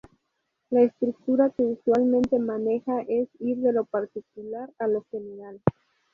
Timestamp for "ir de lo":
3.37-3.85